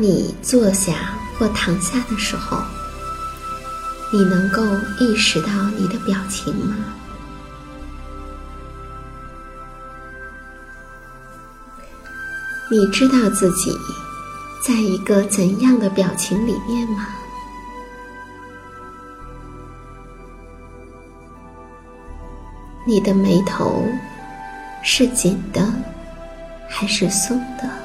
[0.00, 2.56] 你坐下或躺下的时候，
[4.10, 4.62] 你能够
[4.98, 6.74] 意识到你的表情吗？
[12.70, 13.76] 你知道自己
[14.66, 17.06] 在一个怎样的表情里面吗？
[22.86, 23.84] 你的眉头
[24.82, 25.62] 是紧的
[26.70, 27.79] 还是松的？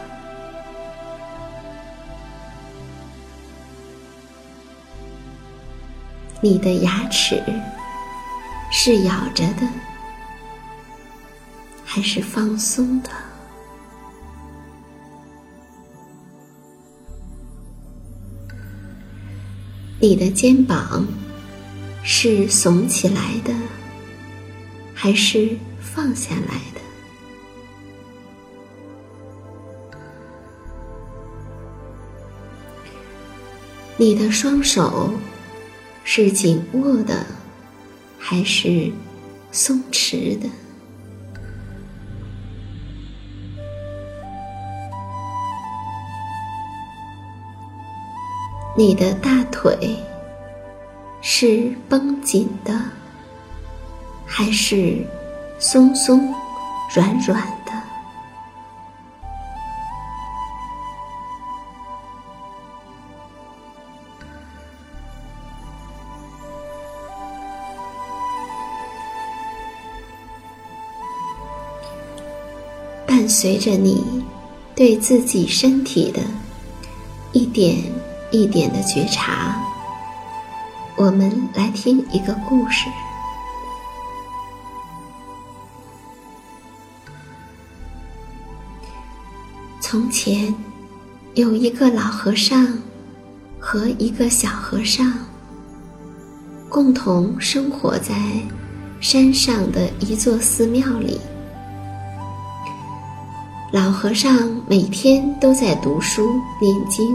[6.45, 7.41] 你的牙齿
[8.71, 9.67] 是咬着的，
[11.83, 13.09] 还是放松的？
[19.99, 21.03] 你的肩膀
[22.03, 23.51] 是耸起来的，
[24.93, 26.81] 还是放下来的？
[33.97, 35.11] 你的双手。
[36.07, 37.25] 是紧握的，
[38.19, 38.91] 还是
[39.51, 40.47] 松弛的？
[48.77, 49.97] 你的大腿
[51.21, 52.79] 是绷紧的，
[54.27, 55.03] 还是
[55.57, 56.31] 松松
[56.93, 57.41] 软软
[73.15, 74.21] 伴随着你
[74.75, 76.19] 对自己身体的
[77.31, 77.81] 一点
[78.29, 79.57] 一点的觉察，
[80.97, 82.89] 我们来听一个故事。
[89.79, 90.53] 从前
[91.35, 92.67] 有一个老和尚
[93.57, 95.13] 和一个小和尚，
[96.67, 98.13] 共同生活在
[98.99, 101.17] 山上的一座寺庙里。
[103.75, 107.05] 老和尚每天都在读书念经，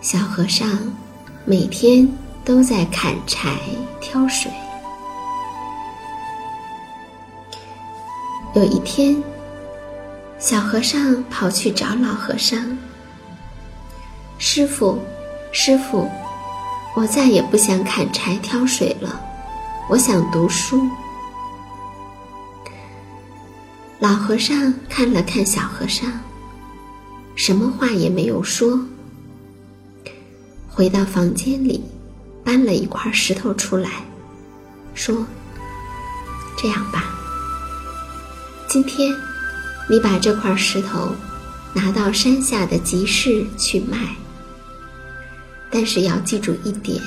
[0.00, 0.70] 小和尚
[1.44, 2.08] 每天
[2.44, 3.58] 都在砍柴
[4.00, 4.48] 挑水。
[8.54, 9.20] 有一天，
[10.38, 12.78] 小和尚跑去找老和尚
[14.38, 14.96] ：“师傅，
[15.50, 16.08] 师傅，
[16.94, 19.20] 我再也不想砍柴挑水了，
[19.90, 20.80] 我想读书。”
[24.00, 26.10] 老和尚看了看小和尚，
[27.36, 28.78] 什么话也没有说，
[30.68, 31.82] 回到房间里，
[32.44, 33.90] 搬了一块石头出来，
[34.94, 35.24] 说
[36.58, 37.04] ：“这样吧，
[38.68, 39.14] 今天
[39.88, 41.14] 你把这块石头
[41.72, 43.96] 拿到山下的集市去卖。”
[45.70, 47.00] 但是要记住一点，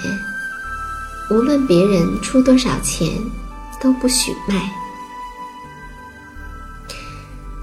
[1.30, 3.08] 无论别人出多少钱，
[3.80, 4.72] 都不许卖。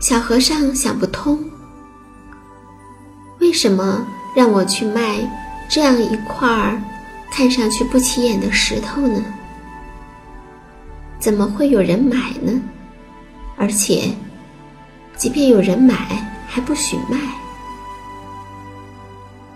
[0.05, 1.43] 小和尚想不通，
[3.41, 4.07] 为什么
[4.37, 5.19] 让我去卖
[5.67, 6.79] 这样一块儿
[7.33, 9.25] 看上去不起眼的石头呢？
[11.19, 12.53] 怎么会有人买呢？
[13.57, 14.15] 而且，
[15.17, 15.97] 即便有人买，
[16.47, 17.19] 还不许卖。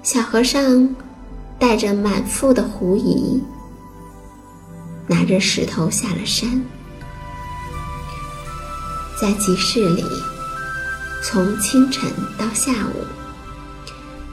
[0.03, 0.89] 小和尚。
[1.61, 3.43] 带着满腹的狐疑，
[5.09, 6.63] 拿着石头下了山，
[9.21, 10.05] 在集市里，
[11.23, 13.05] 从清晨到下午，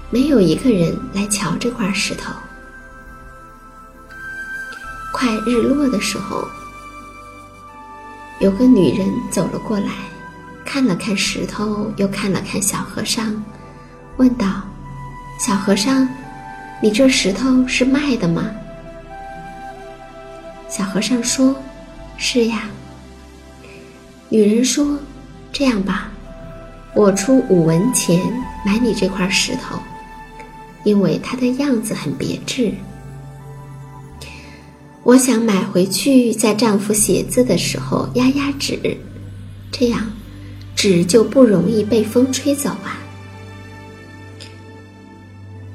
[0.09, 2.31] 没有一个人来瞧这块石头。
[5.11, 6.47] 快日落的时候，
[8.39, 9.91] 有个女人走了过来，
[10.63, 13.43] 看了看石头，又看了看小和尚，
[14.17, 14.61] 问道
[15.39, 16.07] ：“小和尚。”
[16.83, 18.51] 你这石头是卖的吗？
[20.69, 21.55] 小和尚说
[22.17, 22.63] ：“是呀。”
[24.29, 24.99] 女人说
[25.53, 26.11] ：“这样吧，
[26.95, 28.19] 我出五文钱
[28.65, 29.77] 买你这块石头，
[30.86, 32.74] 因为它的样子很别致。
[35.03, 38.97] 我想买回去，在丈夫写字的时候压压纸，
[39.71, 40.01] 这样
[40.74, 42.98] 纸就不容易被风吹走啊。”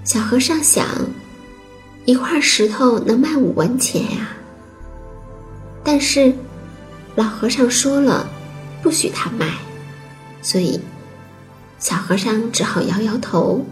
[0.02, 0.86] 小和尚想，
[2.06, 4.30] 一块石头能卖五文钱呀。
[5.84, 6.32] 但是，
[7.14, 8.28] 老和尚说了，
[8.82, 9.46] 不许他卖，
[10.42, 10.80] 所以，
[11.80, 13.64] 小和尚只好摇摇头。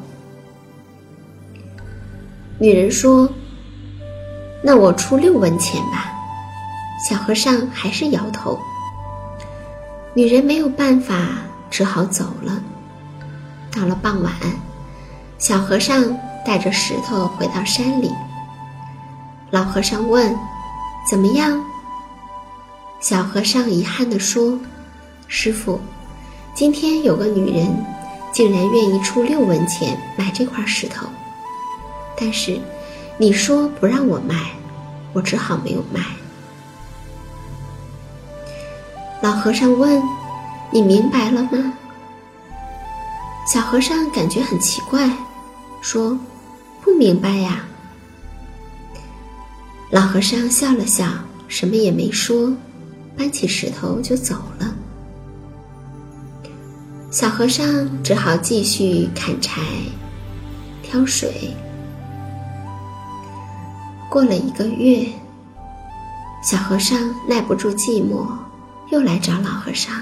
[2.59, 3.29] 女人说
[4.65, 6.13] ：“那我出六文钱吧。”
[7.09, 8.59] 小和尚还是摇头。
[10.15, 11.29] 女人没有办法，
[11.71, 12.61] 只好走了。
[13.71, 14.33] 到了傍晚，
[15.39, 16.19] 小和尚。
[16.47, 18.11] 带着石头回到山里，
[19.51, 20.35] 老和尚问
[21.07, 21.63] ：“怎么样？”
[23.01, 24.59] 小和尚遗憾地说
[25.29, 25.79] ：“师傅，
[26.55, 27.67] 今天有个女人，
[28.39, 31.09] 竟然愿意出六文钱买这块石头，
[32.17, 32.57] 但是
[33.17, 34.53] 你说不让我卖，
[35.13, 36.01] 我只好没有卖。”
[39.21, 40.01] 老和尚问
[40.71, 41.75] ：“你明白了吗？”
[43.53, 45.11] 小和尚感觉很奇怪。
[45.81, 46.17] 说
[46.81, 47.65] ：“不明白呀。”
[49.91, 51.09] 老和尚笑了笑，
[51.49, 52.55] 什么也没说，
[53.17, 54.73] 搬起石头就走了。
[57.11, 59.63] 小和尚只好继续砍柴、
[60.83, 61.55] 挑水。
[64.11, 65.07] 过了一个月，
[66.43, 68.27] 小和尚耐不住寂寞，
[68.91, 69.95] 又来找老和尚：“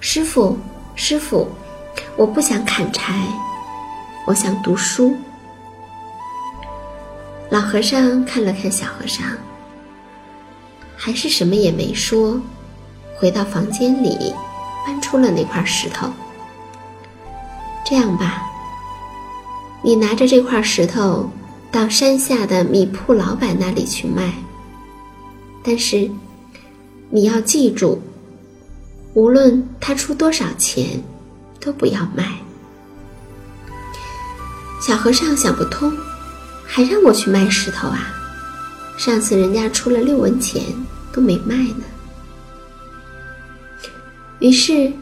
[0.00, 0.56] 师傅，
[0.94, 1.46] 师傅，
[2.16, 3.22] 我不想砍柴。”
[4.26, 5.14] 我想读书。
[7.50, 9.26] 老和尚看了看小和尚，
[10.96, 12.40] 还是什么也没说，
[13.18, 14.32] 回到房间里，
[14.86, 16.08] 搬出了那块石头。
[17.84, 18.42] 这样吧，
[19.82, 21.30] 你拿着这块石头
[21.70, 24.32] 到山下的米铺老板那里去卖。
[25.62, 26.10] 但是，
[27.10, 28.00] 你要记住，
[29.14, 31.02] 无论他出多少钱，
[31.60, 32.24] 都不要卖。
[34.80, 35.92] 小和尚想不通，
[36.64, 38.08] 还让我去卖石头啊？
[38.98, 40.62] 上次人家出了六文钱
[41.12, 41.84] 都没卖呢。
[44.42, 44.92] 于是，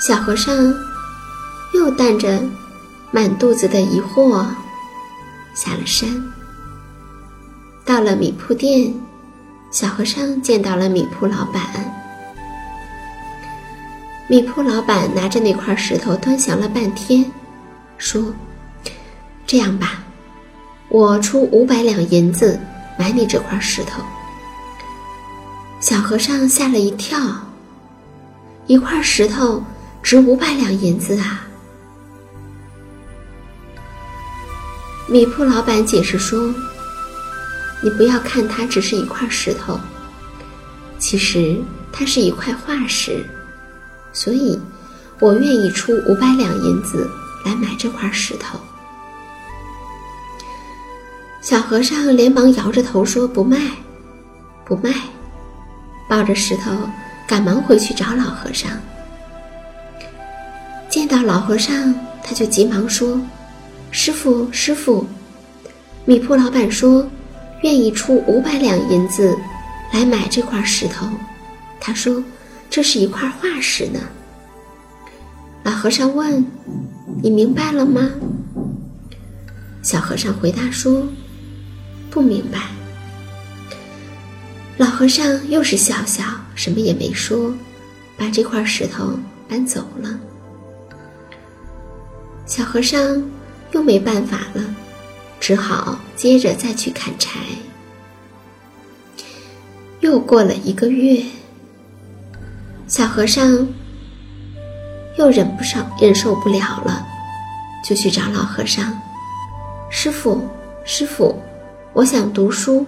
[0.00, 0.74] 小和尚
[1.74, 2.42] 又带着
[3.10, 4.42] 满肚子的疑惑
[5.54, 6.08] 下了山。
[7.84, 8.90] 到了米铺店，
[9.70, 11.62] 小和尚见到了米铺老板。
[14.26, 17.30] 米铺老板拿着那块石头端详了半天，
[17.98, 18.24] 说。
[19.46, 20.02] 这样吧，
[20.88, 22.58] 我出五百两银子
[22.98, 24.00] 买你这块石头。
[25.80, 27.18] 小和尚吓了一跳，
[28.70, 29.60] 一块石头
[30.00, 31.44] 值五百两银子啊！
[35.08, 36.54] 米铺老板解释说
[37.82, 39.76] ：“你不要看它只是一块石头，
[41.00, 41.60] 其实
[41.90, 43.26] 它是一块化石，
[44.12, 44.56] 所以
[45.18, 47.10] 我愿意出五百两银子
[47.44, 48.56] 来买这块石头。”
[51.42, 53.58] 小和尚连忙摇着头说：“不卖，
[54.64, 54.94] 不卖。”
[56.08, 56.70] 抱着石头，
[57.30, 58.72] 赶忙回去找老和尚。
[60.88, 61.94] 见到老和尚，
[62.24, 63.20] 他就急忙说
[63.92, 65.06] ：“师傅，师傅，
[66.04, 67.08] 米铺老板说
[67.62, 69.38] 愿意出五百两银子
[69.92, 71.06] 来买这块石头。
[71.78, 72.20] 他说
[72.68, 74.00] 这是一块化石呢。”
[75.62, 76.44] 老和尚问
[77.22, 78.10] ：“你明白了吗？”
[79.82, 81.06] 小和尚回答说
[82.10, 82.58] ：“不明白。”
[84.76, 86.24] 老和尚又是笑笑，
[86.60, 87.54] 什么也没说，
[88.18, 90.20] 把这块石头搬走了。
[92.44, 93.24] 小和尚
[93.72, 94.62] 又没办法了，
[95.40, 97.40] 只好接着再去砍柴。
[100.00, 101.24] 又过了一个月，
[102.86, 103.66] 小和尚
[105.16, 107.06] 又忍不上、忍受不了了，
[107.82, 109.00] 就去找老和尚
[109.88, 110.46] ：“师傅，
[110.84, 111.34] 师傅，
[111.94, 112.86] 我想读书，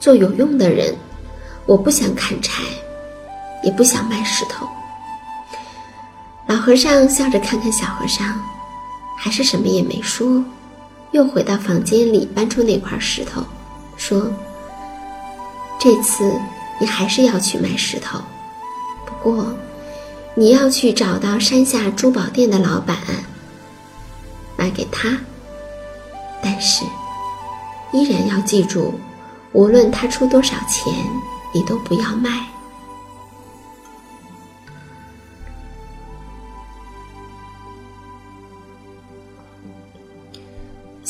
[0.00, 0.92] 做有用的人，
[1.66, 2.64] 我不想砍柴，
[3.62, 4.68] 也不想卖石头。”
[6.46, 8.34] 老和尚笑着看看小和尚。
[9.24, 10.42] 还是什么也没说，
[11.12, 13.40] 又回到房间里搬出那块石头，
[13.96, 14.26] 说
[15.78, 16.24] ：“这次
[16.80, 18.18] 你还是要去卖石头，
[19.06, 19.54] 不过
[20.34, 22.96] 你要去找到山下珠宝店的老板，
[24.56, 25.16] 卖给他。
[26.42, 26.84] 但是
[27.92, 28.92] 依然要记住，
[29.52, 30.92] 无论他出多少钱，
[31.54, 32.44] 你都不要卖。”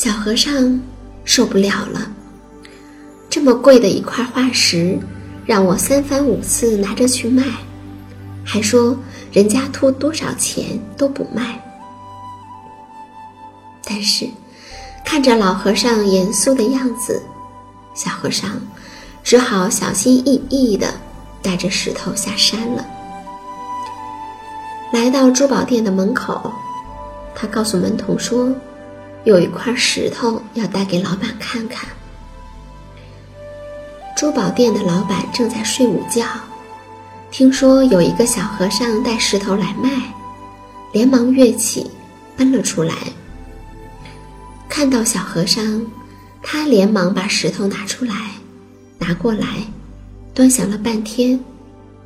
[0.03, 0.77] 小和尚
[1.23, 2.11] 受不了了，
[3.29, 4.99] 这么贵的一块化石，
[5.45, 7.41] 让我三番五次拿着去卖，
[8.43, 8.97] 还说
[9.31, 11.57] 人家出多少钱都不卖。
[13.85, 14.27] 但是
[15.05, 17.23] 看着老和尚严肃的样子，
[17.95, 18.61] 小和尚
[19.23, 20.93] 只好小心翼翼地
[21.41, 22.85] 带着石头下山了。
[24.91, 26.51] 来到珠宝店的门口，
[27.33, 28.53] 他告诉门童说。
[29.25, 31.87] 有一块石头要带给老板看看。
[34.15, 36.25] 珠宝店的老板正在睡午觉，
[37.31, 39.89] 听说有一个小和尚带石头来卖，
[40.91, 41.89] 连忙跃起，
[42.37, 42.95] 奔了出来。
[44.69, 45.85] 看到小和尚，
[46.41, 48.13] 他连忙把石头拿出来，
[48.97, 49.47] 拿过来，
[50.33, 51.39] 端详了半天，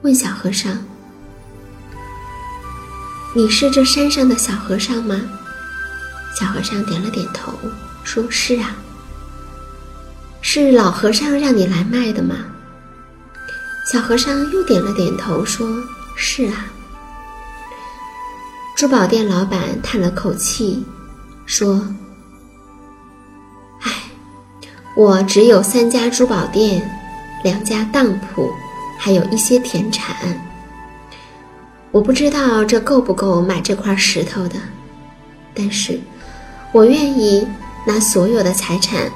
[0.01, 0.77] 问小和尚
[3.35, 5.21] ：“你是这山上的小和尚吗？”
[6.37, 7.51] 小和尚点了点头，
[8.03, 8.75] 说：“是啊，
[10.39, 12.35] 是老和尚让你来卖的吗？”
[13.91, 15.67] 小和尚又点了点头，说
[16.15, 16.67] ：“是啊。”
[18.77, 20.85] 珠宝店老板叹了口气，
[21.47, 21.83] 说
[23.81, 23.91] ：“唉，
[24.95, 26.87] 我只有三家珠宝店，
[27.43, 28.47] 两家当铺，
[28.99, 30.15] 还有一些田产。
[31.89, 34.55] 我不知道这够不够买这块石头的，
[35.55, 35.99] 但是……”
[36.73, 37.47] 我愿意
[37.85, 39.09] 拿所有的财产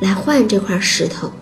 [0.00, 1.32] 来换这块石头。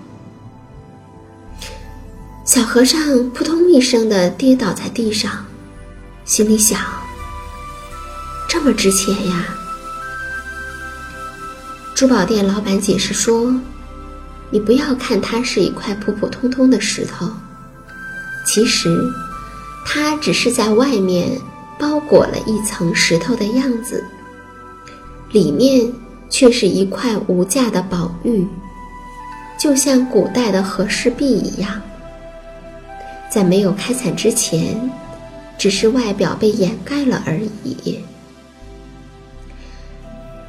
[2.44, 5.44] 小和尚扑通一声的跌倒在地上，
[6.24, 6.80] 心里想：
[8.48, 9.44] 这么值钱呀！
[11.94, 13.54] 珠宝店老板解释说
[14.50, 17.28] ：“你不要看它是一块普普通通的石头，
[18.46, 18.98] 其实
[19.84, 21.38] 它只是在外面
[21.78, 24.02] 包裹了一层石头的样子。”
[25.32, 25.90] 里面
[26.28, 28.46] 却是一块无价的宝玉，
[29.58, 31.80] 就像古代的和氏璧一样，
[33.30, 34.90] 在没有开采之前，
[35.56, 38.00] 只是外表被掩盖了而已。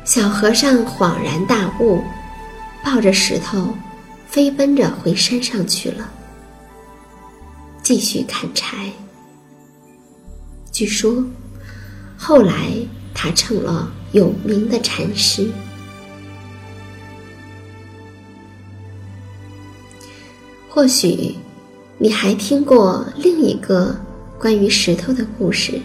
[0.04, 2.02] 小和尚恍然大悟，
[2.84, 3.74] 抱着石头，
[4.28, 6.10] 飞奔着回山上去了，
[7.84, 8.92] 继续砍柴。
[10.72, 11.24] 据说，
[12.18, 12.54] 后来
[13.14, 13.92] 他成了。
[14.12, 15.50] 有名的禅师，
[20.68, 21.36] 或许
[21.98, 23.96] 你还听过另一个
[24.38, 25.80] 关于石头的故事。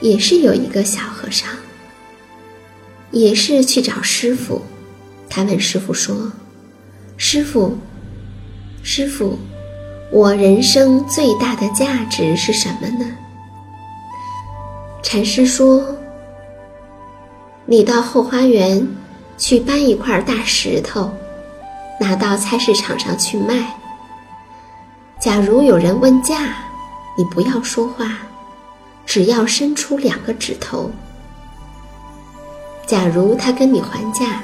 [0.00, 1.48] 也是有一个小和尚，
[3.10, 4.60] 也是去找师傅。
[5.28, 6.30] 他问师傅说
[7.16, 7.78] ：“师傅，
[8.82, 9.38] 师傅，
[10.12, 13.10] 我人生最大的价值是什么呢？”
[15.02, 15.95] 禅师说。
[17.68, 18.86] 你到后花园
[19.36, 21.12] 去搬一块大石头，
[22.00, 23.74] 拿到菜市场上去卖。
[25.20, 26.56] 假如有人问价，
[27.18, 28.18] 你不要说话，
[29.04, 30.88] 只要伸出两个指头。
[32.86, 34.40] 假如他跟你还价，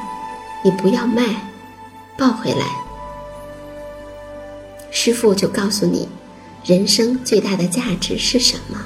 [0.64, 1.24] 你不要卖，
[2.18, 2.66] 抱回来。
[4.90, 6.08] 师傅就告诉你，
[6.64, 8.80] 人生最大的价值是什么。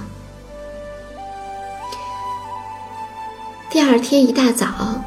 [3.69, 5.03] 第二天一大早，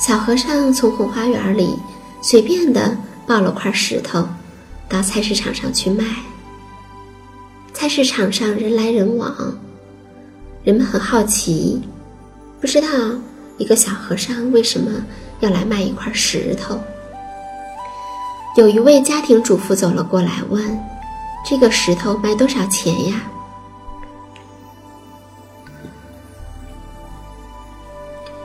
[0.00, 1.78] 小和尚从后花园里
[2.22, 2.96] 随便的
[3.26, 4.26] 抱了块石头，
[4.88, 6.04] 到菜市场上去卖。
[7.74, 9.34] 菜市场上人来人往，
[10.64, 11.82] 人们很好奇，
[12.60, 12.88] 不知道
[13.58, 14.90] 一个小和尚为什么
[15.40, 16.80] 要来卖一块石头。
[18.56, 20.78] 有一位家庭主妇走了过来，问
[21.48, 23.22] ：“这个石头卖多少钱呀？”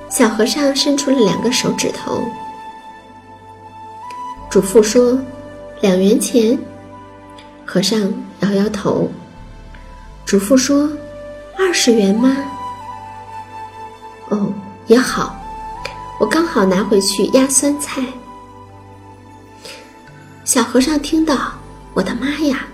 [0.10, 2.24] 小和尚伸出了两个手指头。
[4.50, 5.20] 主妇说
[5.82, 6.58] ：“两元钱。”
[7.66, 8.00] 和尚
[8.40, 9.12] 摇摇头。
[10.26, 10.90] 主妇说
[11.58, 12.36] ：“二十元吗？”
[14.30, 14.54] 哦，
[14.88, 15.36] 也好，
[16.20, 18.02] 我刚好拿回去压酸菜。
[20.46, 21.52] 小和尚听到，
[21.94, 22.66] 我的妈呀！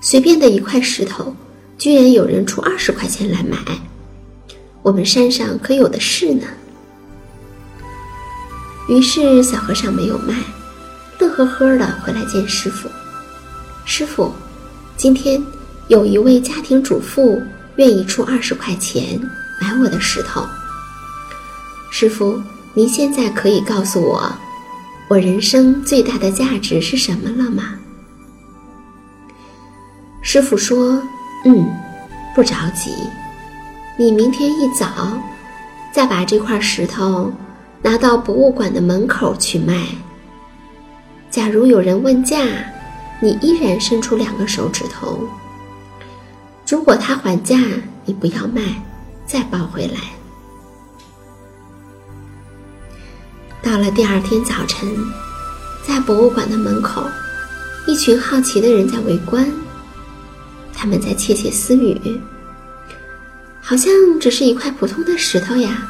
[0.00, 1.34] 随便的一块石头，
[1.78, 3.56] 居然有人出二十块钱来买。
[4.86, 6.46] 我们山上可有的是呢。
[8.88, 10.36] 于是小和尚没有卖，
[11.18, 12.88] 乐呵呵的回来见师傅。
[13.84, 14.32] 师傅，
[14.96, 15.44] 今天
[15.88, 17.42] 有一位家庭主妇
[17.74, 19.20] 愿意出二十块钱
[19.60, 20.46] 买我的石头。
[21.90, 22.40] 师傅，
[22.72, 24.32] 您现在可以告诉我，
[25.08, 27.74] 我人生最大的价值是什么了吗？
[30.22, 31.02] 师傅说
[31.44, 31.66] ：“嗯，
[32.36, 32.92] 不着急。”
[33.98, 35.18] 你明天一早，
[35.90, 37.32] 再把这块石头
[37.80, 39.86] 拿到博物馆的门口去卖。
[41.30, 42.36] 假如有人问价，
[43.22, 45.26] 你依然伸出两个手指头。
[46.68, 47.58] 如果他还价，
[48.04, 48.60] 你不要卖，
[49.24, 49.98] 再抱回来。
[53.62, 54.86] 到了第二天早晨，
[55.86, 57.02] 在博物馆的门口，
[57.86, 59.50] 一群好奇的人在围观，
[60.74, 61.98] 他们在窃窃私语。
[63.68, 65.88] 好像只是一块普通的石头呀，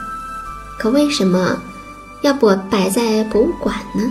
[0.78, 1.60] 可为什么
[2.22, 4.02] 要不摆在博物馆呢？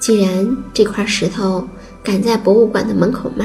[0.00, 1.68] 既然这块石头
[2.02, 3.44] 敢在博物馆的门口卖，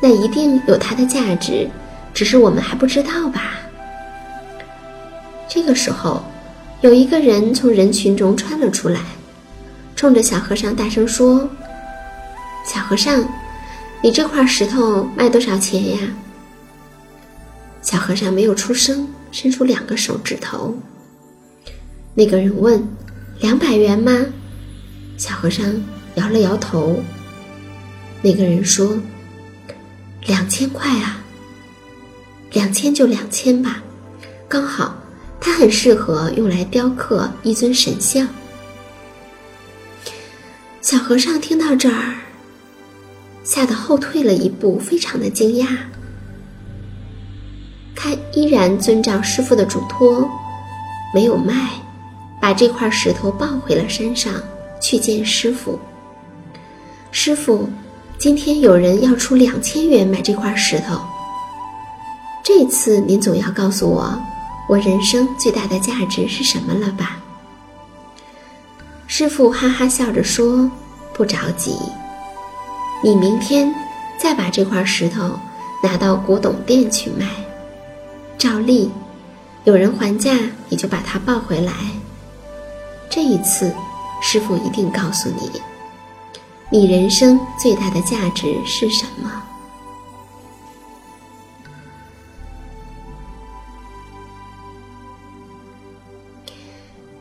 [0.00, 1.68] 那一定有它的价值，
[2.14, 3.52] 只是我们还不知道吧？
[5.46, 6.24] 这个时候，
[6.80, 9.00] 有一个人从人群中穿了出来，
[9.94, 11.46] 冲着小和尚大声说
[12.64, 13.22] ：“小和尚，
[14.02, 15.98] 你这块石头卖多少钱呀？”
[17.82, 20.74] 小和尚没有出声，伸出两个手指头。
[22.14, 22.82] 那个人问
[23.40, 24.24] ：“两百元吗？”
[25.18, 25.66] 小和尚
[26.14, 27.02] 摇了摇头。
[28.22, 28.98] 那个人说
[30.26, 31.22] ：“两千块啊，
[32.52, 33.82] 两千就两千吧，
[34.48, 34.96] 刚好，
[35.40, 38.28] 它很适合用来雕刻一尊神像。”
[40.80, 42.14] 小和尚听到这儿，
[43.42, 45.76] 吓得后退了一步，非常的惊讶。
[48.02, 50.28] 他依然遵照师傅的嘱托，
[51.14, 51.70] 没有卖，
[52.40, 54.34] 把这块石头抱回了山上
[54.80, 55.78] 去见师傅。
[57.12, 57.70] 师傅，
[58.18, 61.00] 今天有人要出两千元买这块石头。
[62.42, 64.20] 这次您总要告诉我，
[64.68, 67.18] 我人生最大的价值是什么了吧？
[69.06, 70.68] 师傅哈哈笑着说
[71.14, 71.76] ：“不着急，
[73.00, 73.72] 你明天
[74.18, 75.38] 再把这块石头
[75.84, 77.26] 拿到古董店去卖。”
[78.38, 78.90] 照例，
[79.64, 80.36] 有人还价，
[80.68, 81.72] 你就把它抱回来。
[83.08, 83.72] 这一次，
[84.20, 85.50] 师傅一定告诉你，
[86.70, 89.30] 你人生最大的价值是什么。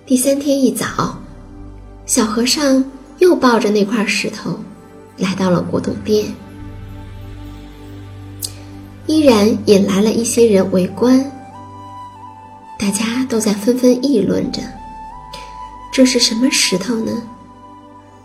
[0.06, 1.18] 第三天一早，
[2.06, 2.84] 小和尚
[3.20, 4.60] 又抱着那块石头，
[5.18, 6.26] 来到了古董店。
[9.12, 11.30] 依然引来了一些人围观，
[12.80, 14.62] 大家都在纷纷议论着：
[15.92, 17.12] 这是什么石头呢？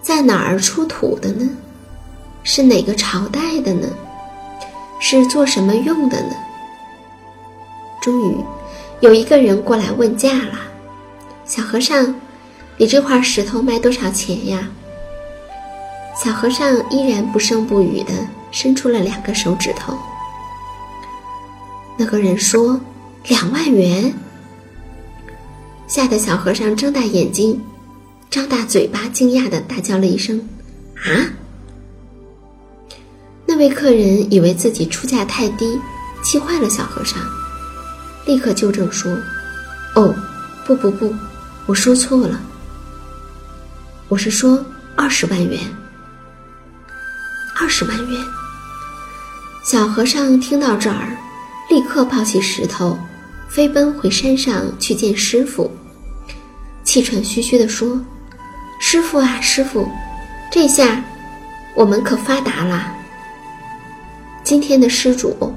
[0.00, 1.50] 在哪儿出土的呢？
[2.44, 3.88] 是哪个朝代的呢？
[5.00, 6.36] 是做什么用的呢？
[8.00, 8.36] 终于，
[9.00, 10.60] 有一个人过来问价了
[11.44, 12.14] ：“小和尚，
[12.76, 14.68] 你这块石头卖多少钱呀？”
[16.14, 18.12] 小和尚依然不声不语的
[18.52, 19.98] 伸出了两个手指头。
[21.96, 22.80] 那个人说
[23.28, 24.12] ：“两万元。”
[25.88, 27.60] 吓得小和尚睁大眼睛，
[28.28, 30.38] 张大嘴巴，惊讶的大叫了一声
[31.04, 31.30] ：“啊！”
[33.46, 35.78] 那位客人以为自己出价太低，
[36.22, 37.18] 气坏了小和尚，
[38.26, 39.16] 立刻纠正说
[39.94, 40.14] ：“哦，
[40.66, 41.14] 不不不，
[41.66, 42.40] 我说错了。”
[44.08, 45.58] 我是说二十万元。
[47.58, 48.24] 二十万元。
[49.64, 51.16] 小和尚听到这儿，
[51.68, 52.96] 立刻抱起石头，
[53.48, 55.70] 飞奔回山上去见师傅，
[56.84, 58.00] 气喘吁吁地说
[58.80, 59.88] ：“师傅啊，师傅，
[60.50, 61.04] 这下
[61.74, 62.92] 我们可发达了。
[64.44, 65.52] 今天的施主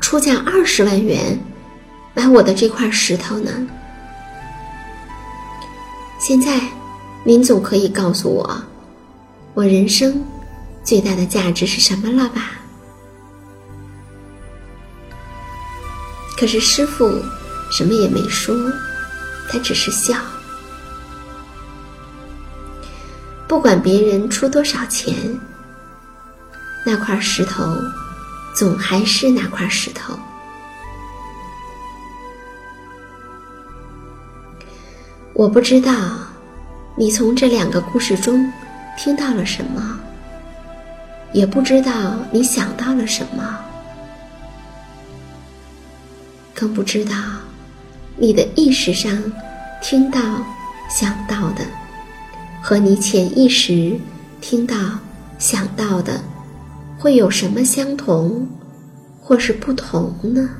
[0.00, 1.38] 出价二十万元
[2.14, 3.50] 买我的这块石头呢。
[6.18, 6.60] 现在，
[7.24, 8.62] 您总可以告诉我，
[9.54, 10.22] 我人生……”
[10.82, 12.52] 最大的价值是什么了吧？
[16.40, 17.20] 可是师傅
[17.70, 18.56] 什么也没说，
[19.50, 20.16] 他只是笑。
[23.46, 25.14] 不管别人出多少钱，
[26.86, 27.76] 那块石头
[28.54, 30.18] 总还是那块石头。
[35.34, 35.92] 我不知道
[36.96, 38.50] 你从这两个故事中
[38.96, 40.00] 听到了什么。
[41.34, 43.58] 也不知道你想到了什么，
[46.60, 47.14] 更不知道
[48.18, 49.10] 你的意识上
[49.80, 50.20] 听到、
[50.90, 51.64] 想到的，
[52.62, 53.98] 和你潜意识
[54.42, 54.76] 听到、
[55.38, 56.20] 想到的，
[56.98, 58.46] 会有什么相同，
[59.22, 60.50] 或是不同呢？